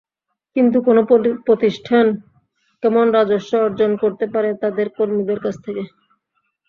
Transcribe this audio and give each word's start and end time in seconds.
কিন্তু 0.55 0.77
কোনো 0.87 1.01
প্রতিষ্ঠান 1.47 2.05
কেমন 2.83 3.05
রাজস্ব 3.11 3.51
অর্জন 3.61 3.91
করতে 4.03 4.25
পারে 4.33 4.49
তাদের 4.63 4.87
কর্মীদের 4.97 5.39
কাছ 5.41 5.55
থেকে? 5.65 5.83